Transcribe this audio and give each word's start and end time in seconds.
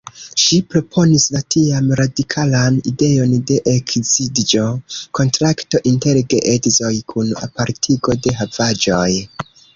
Ŝi 0.43 0.57
proponis 0.69 1.25
la 1.33 1.41
tiam 1.55 1.91
radikalan 1.99 2.79
ideon 2.91 3.35
de 3.51 3.59
ekzidĝo-kontrakto 3.73 5.83
inter 5.93 6.23
geedzoj 6.35 6.93
kun 7.15 7.31
apartigo 7.51 8.19
de 8.27 8.37
havaĵoj. 8.43 9.07